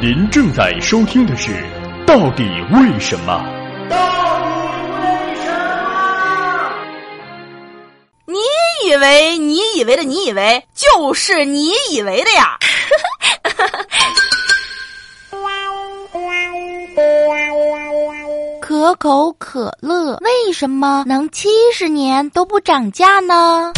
[0.00, 1.50] 您正在收听的是
[2.06, 2.42] 《到底
[2.72, 3.34] 为什么》。
[3.90, 3.96] 到
[4.40, 4.46] 底
[4.96, 5.04] 为
[5.36, 5.44] 什
[5.84, 6.72] 么？
[8.26, 8.38] 你
[8.88, 12.56] 以为你以为的你以为就是你以为的呀？
[18.60, 23.72] 可口可乐为什么能七十年都不涨价呢？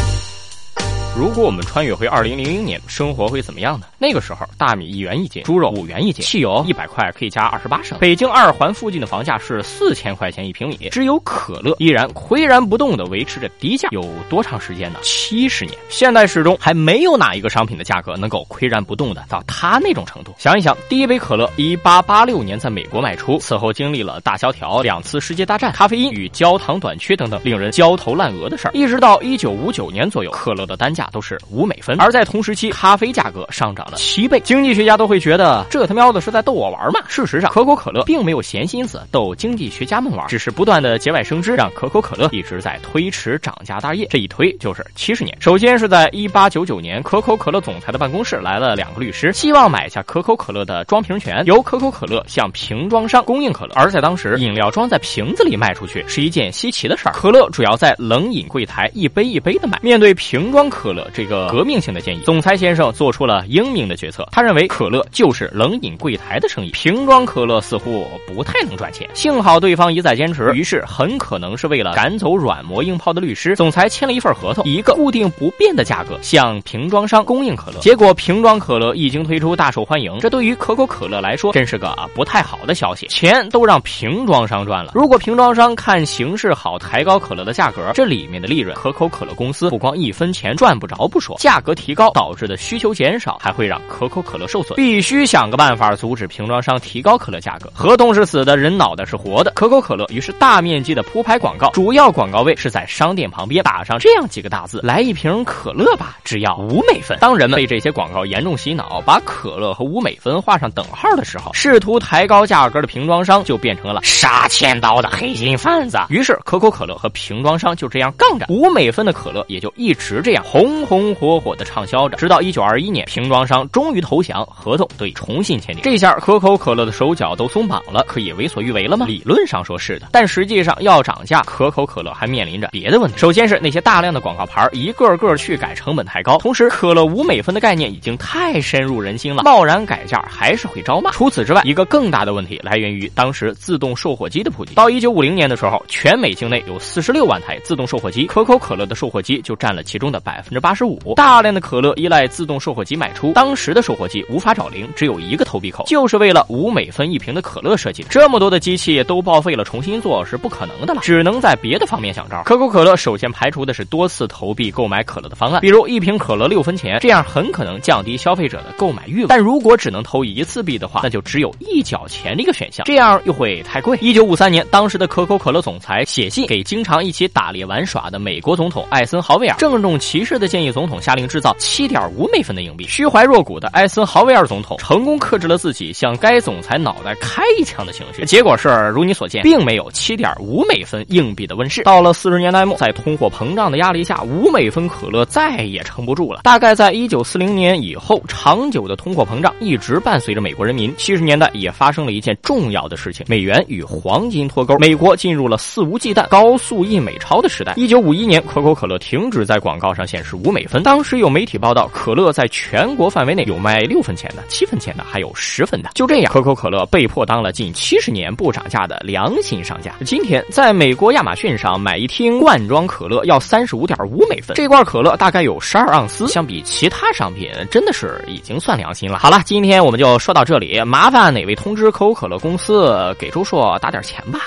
[1.16, 3.86] 如果我们穿越回二零零零年，生活会怎么样呢？
[4.02, 7.96] 那个时候，大米一元一斤，猪肉五元一斤，汽油一百块可以加二十八升。
[8.00, 14.98] 北京二环附近的房价是四千块钱一平米，只有可乐依然岿然不动的维持着低价，有多长时间呢？
[15.02, 15.78] 七十年。
[15.88, 20.34] 现代史中还没有哪一个商品的价格能够岿然不动的到它那种程度。
[20.36, 31.08] 想一想，第一杯可乐一八八六年在美国卖出，此后经历了大萧条、两次世界大战、咖啡因与焦糖短缺等等令人焦头烂额的事儿，一直到一九五九年左右，可乐的单价。
[31.12, 34.40] 都是五美分，而在同时期，咖啡价格上涨了七倍。
[34.40, 37.00] 经济学家都会觉得这他喵的是在逗我玩嘛？
[37.06, 44.06] 事实上，可口可乐并没有闲心思逗经济学家们玩，只是不断的节外生枝，让可口可乐一直在推迟涨价大业。
[44.10, 45.36] 这一推就是七十年。
[45.40, 53.72] 首先是在一八九九年，可口可乐总裁的办公室来了两个律师，希望买下可口可乐的装瓶权，由可口可乐向瓶装商供应可乐。
[53.74, 59.78] 而在当时，饮料装在瓶子里卖出去是一件稀奇的事儿，可乐主要在冷饮柜台一杯一杯的卖。
[59.82, 64.26] 面对瓶装可乐这个革命性的建议，总裁先生做出了英明的决策。
[64.32, 69.08] 他认为可乐就是冷饮柜台的生意，瓶装可乐似乎不太能赚钱。
[69.14, 77.78] 幸好对方一再坚持，于是很可能是为了赶走软磨硬泡的律师，总裁签了一份合同，一个固定不变的价格向瓶装商供应可乐。
[77.80, 84.92] 结果瓶装可乐一经推出大受欢迎，这对于可口可乐来说真是个不太好的消息，钱都让瓶装商赚了。
[84.94, 94.76] 如果瓶装商看形势好，抬高可乐的价格，这里面的利润，可口可乐公司不光一分钱赚不着不说，价格提高导致的需求减少，还会让让可口可乐受损。
[94.76, 97.72] 必须想个办法阻止瓶装商提高可乐价格。
[97.74, 99.50] 合同是死的，人脑袋是活的。
[99.54, 115.98] 可口可乐于是大面积的铺排广告，主要广告位是在商店旁边打上这样几个大字：“来一瓶可乐吧，只要五美分。”当人们被这些广告严重洗脑，把可乐和五美分画上等号的时候，试图抬高价格的瓶装商就变成了杀千刀的黑心贩子。
[116.10, 125.82] 于是可口可乐和瓶装商就这样杠着，五美分的可乐也就一直这样红红火火的畅销着，直到一九二一年，瓶装商终于投降，合同得以重新签订。
[125.82, 129.06] 这下可口可乐的手脚都松绑了，可以为所欲为了吗？
[129.06, 133.18] 理论上说是的，但实际上要涨价，可口可乐还面临着别的问题。
[133.18, 141.10] 首先是那些大量的广告牌一个个去改，成本太高，同时可乐五美分的概念已经太深入人心了，贸然改价还是会招骂。
[141.10, 144.74] 除此之外，一个更大的问题来源于当时自动售货机的普及。
[144.74, 150.98] 到一九五零年的时候，全美境内有四十六万台自动售货机，可口可乐的售货机就占了其中的百分之八十五。
[151.16, 158.08] 大量的可乐依赖自动售货机卖出，当时的售货机无法找零，只有一个投币口，就是为了五美分一瓶的可乐设计的。
[158.08, 162.40] 这么多的机器都报废了，重新做是不可能的了，只能在别的方面想招。
[162.44, 169.26] 可口可乐首先排除的是多次投币购买可乐的方案，比如一瓶可乐六分钱，这样很可能降低消费者的购买欲望。
[169.26, 173.98] 但如果只能投一次币的话，那就只有一角钱的一个选项，这样又会太贵。
[174.00, 182.86] 一九五三年，当时的可口可乐总裁写信给经常一起打猎玩耍的美国总统艾森豪威尔，郑重其事的建议总统下令制造七点五美分的硬币。
[182.86, 191.84] 虚怀若谷的艾森豪威尔总统成功克制了自己向该总裁脑袋开一枪的情绪，结果是如你所见，并没有七点五美分硬币的问世。
[191.84, 196.40] 到了四十年代末，在通货膨胀的压力下，五美分可乐再也撑不住了。
[196.42, 200.92] 大概在一九四零年以后，长久的通货膨胀一直伴随着美国人民。
[200.96, 207.74] 七十年代也发生了一件重要的事情：美元与黄金脱钩，美国进入了肆无忌惮、高速印美钞的时代。
[207.76, 210.82] 一九五一年，可口可乐停止在广告上显示五美分。
[210.82, 215.90] 当时有媒体报道，可乐在全国范范围内有卖六分钱的、七分钱的，还有十分的。
[215.94, 219.94] 就这样，可口可乐被迫当了近七十年不涨价的良心商家。
[220.04, 229.20] 今天，在美国亚马逊上买一听罐装可乐要三十五点五美分，这罐可乐大概有十二盎司，相比其他商品，真的是已经算良心了。
[229.20, 234.40] 好了，今天我们就说到这里，麻烦哪位通知可口可乐公司给周硕打点钱吧。